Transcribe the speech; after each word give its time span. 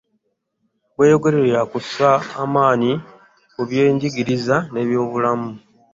Bweyogerere 0.95 1.47
yaakussa 1.55 2.09
amanyi 2.43 2.93
ku 3.53 3.61
byenyigirizi 3.69 4.57
n'ebyobulamu. 4.71 5.49